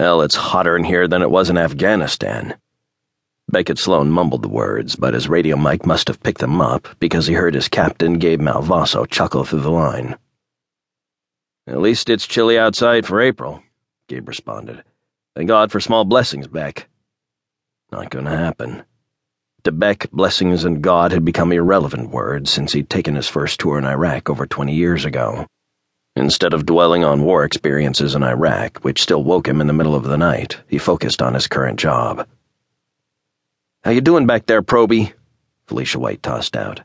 [0.00, 2.56] Hell, it's hotter in here than it was in Afghanistan.
[3.50, 7.26] Beckett Sloan mumbled the words, but his radio mic must have picked them up because
[7.26, 10.16] he heard his captain, Gabe Malvaso, chuckle through the line.
[11.66, 13.62] At least it's chilly outside for April,
[14.08, 14.82] Gabe responded.
[15.36, 16.88] Thank God for small blessings, Beck.
[17.92, 18.84] Not gonna happen.
[19.64, 23.76] To Beck, blessings and God had become irrelevant words since he'd taken his first tour
[23.76, 25.46] in Iraq over 20 years ago.
[26.16, 29.94] Instead of dwelling on war experiences in Iraq, which still woke him in the middle
[29.94, 32.26] of the night, he focused on his current job.
[33.84, 35.12] How you doing back there, Proby?
[35.66, 36.82] Felicia White tossed out.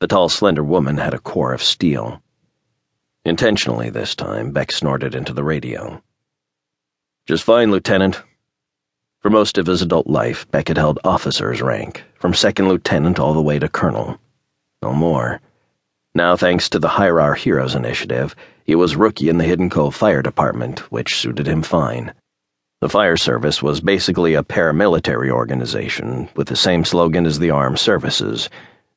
[0.00, 2.22] The tall, slender woman had a core of steel.
[3.24, 6.02] Intentionally this time, Beck snorted into the radio.
[7.26, 8.22] Just fine, Lieutenant.
[9.20, 13.34] For most of his adult life, Beck had held officer's rank, from second lieutenant all
[13.34, 14.18] the way to colonel.
[14.82, 15.40] No more.
[16.14, 19.94] Now, thanks to the Hire Our Heroes initiative, he was rookie in the Hidden Cove
[19.94, 22.12] Fire Department, which suited him fine.
[22.80, 27.78] The fire service was basically a paramilitary organization with the same slogan as the armed
[27.78, 28.48] services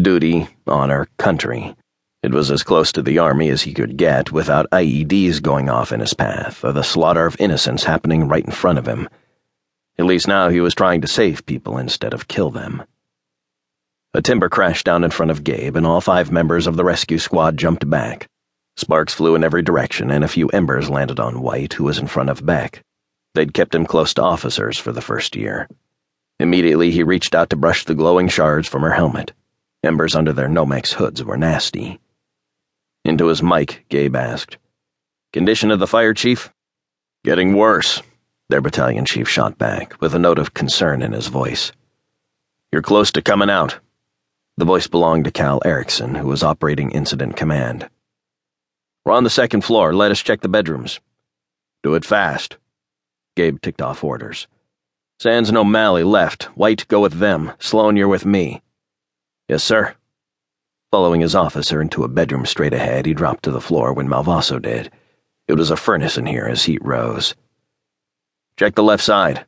[0.00, 1.74] duty, honor, country.
[2.22, 5.92] It was as close to the army as he could get without IEDs going off
[5.92, 9.08] in his path or the slaughter of innocents happening right in front of him.
[9.98, 12.82] At least now he was trying to save people instead of kill them.
[14.16, 17.18] A timber crashed down in front of Gabe, and all five members of the rescue
[17.18, 18.26] squad jumped back.
[18.78, 22.06] Sparks flew in every direction, and a few embers landed on White, who was in
[22.06, 22.82] front of Beck.
[23.34, 25.68] They'd kept him close to officers for the first year.
[26.40, 29.34] Immediately, he reached out to brush the glowing shards from her helmet.
[29.84, 32.00] Embers under their Nomex hoods were nasty.
[33.04, 34.56] Into his mic, Gabe asked,
[35.34, 36.50] Condition of the fire chief?
[37.22, 38.00] Getting worse,
[38.48, 41.70] their battalion chief shot back, with a note of concern in his voice.
[42.72, 43.78] You're close to coming out.
[44.58, 47.90] The voice belonged to Cal Erickson, who was operating Incident Command.
[49.04, 49.94] We're on the second floor.
[49.94, 50.98] Let us check the bedrooms.
[51.82, 52.56] Do it fast.
[53.36, 54.46] Gabe ticked off orders.
[55.20, 56.44] Sands and O'Malley left.
[56.56, 57.52] White, go with them.
[57.58, 58.62] Sloan, you're with me.
[59.46, 59.94] Yes, sir.
[60.90, 64.60] Following his officer into a bedroom straight ahead, he dropped to the floor when Malvaso
[64.60, 64.90] did.
[65.48, 67.34] It was a furnace in here as heat rose.
[68.58, 69.44] Check the left side.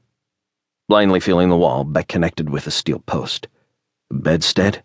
[0.87, 3.49] Blindly feeling the wall, Beck connected with a steel post.
[4.11, 4.83] Bedstead?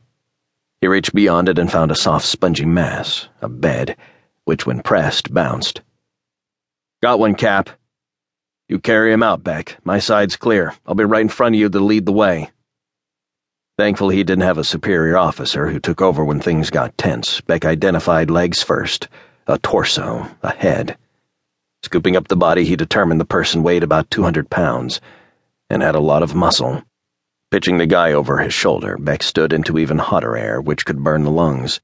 [0.84, 3.96] He reached beyond it and found a soft, spongy mass, a bed,
[4.44, 5.80] which, when pressed, bounced.
[7.02, 7.70] Got one, Cap.
[8.68, 9.78] You carry him out, Beck.
[9.86, 10.74] My side's clear.
[10.86, 12.52] I'll be right in front of you to lead the way.
[13.78, 17.40] Thankfully, he didn't have a superior officer who took over when things got tense.
[17.40, 19.08] Beck identified legs first,
[19.48, 20.98] a torso, a head.
[21.84, 25.00] Scooping up the body, he determined the person weighed about 200 pounds
[25.70, 26.84] and had a lot of muscle.
[27.54, 31.24] Pitching the guy over his shoulder, Beck stood into even hotter air, which could burn
[31.24, 31.80] the lungs.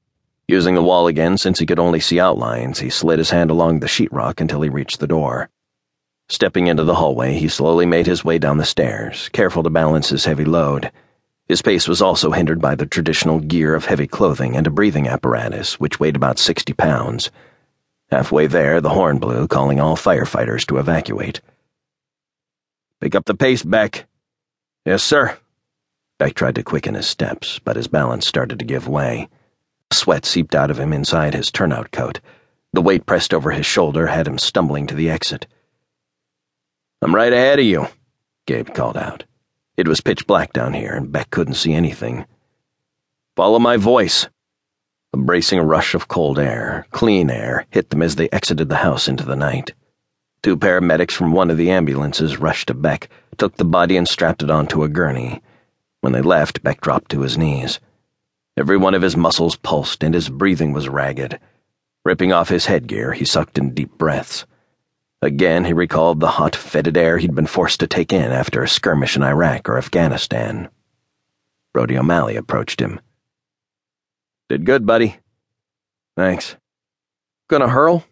[0.48, 3.78] Using the wall again, since he could only see outlines, he slid his hand along
[3.78, 5.48] the sheetrock until he reached the door.
[6.28, 10.08] Stepping into the hallway, he slowly made his way down the stairs, careful to balance
[10.08, 10.90] his heavy load.
[11.46, 15.06] His pace was also hindered by the traditional gear of heavy clothing and a breathing
[15.06, 17.30] apparatus, which weighed about 60 pounds.
[18.10, 21.40] Halfway there, the horn blew, calling all firefighters to evacuate.
[23.00, 24.08] Pick up the pace, Beck.
[24.84, 25.38] Yes, sir.
[26.20, 29.30] Beck tried to quicken his steps, but his balance started to give way.
[29.90, 32.20] Sweat seeped out of him inside his turnout coat.
[32.74, 35.46] The weight pressed over his shoulder had him stumbling to the exit.
[37.00, 37.86] I'm right ahead of you,
[38.46, 39.24] Gabe called out.
[39.78, 42.26] It was pitch black down here, and Beck couldn't see anything.
[43.34, 44.28] Follow my voice.
[45.14, 49.08] A bracing rush of cold air, clean air, hit them as they exited the house
[49.08, 49.72] into the night.
[50.42, 54.42] Two paramedics from one of the ambulances rushed to Beck, took the body, and strapped
[54.42, 55.40] it onto a gurney.
[56.00, 57.80] When they left, Beck dropped to his knees.
[58.56, 61.38] Every one of his muscles pulsed, and his breathing was ragged.
[62.04, 64.46] Ripping off his headgear, he sucked in deep breaths.
[65.22, 68.68] Again, he recalled the hot, fetid air he'd been forced to take in after a
[68.68, 70.70] skirmish in Iraq or Afghanistan.
[71.74, 73.00] Brody O'Malley approached him.
[74.48, 75.18] Did good, buddy.
[76.16, 76.56] Thanks.
[77.48, 78.06] Gonna hurl?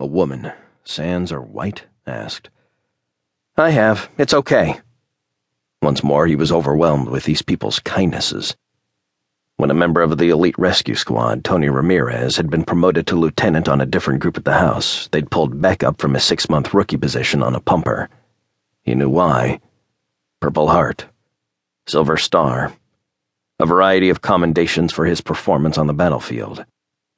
[0.00, 0.52] A woman,
[0.84, 2.48] Sands or White, asked.
[3.56, 4.08] I have.
[4.16, 4.80] It's okay.
[5.80, 8.56] Once more, he was overwhelmed with these people's kindnesses.
[9.56, 13.68] When a member of the elite rescue squad, Tony Ramirez, had been promoted to lieutenant
[13.68, 16.74] on a different group at the house, they'd pulled Beck up from his six month
[16.74, 18.08] rookie position on a pumper.
[18.82, 19.60] He knew why.
[20.40, 21.06] Purple Heart,
[21.86, 22.72] Silver Star,
[23.58, 26.64] a variety of commendations for his performance on the battlefield.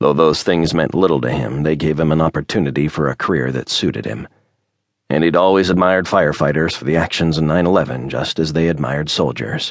[0.00, 3.52] Though those things meant little to him, they gave him an opportunity for a career
[3.52, 4.26] that suited him
[5.10, 9.10] and he'd always admired firefighters for the actions in 9 11 just as they admired
[9.10, 9.68] soldiers.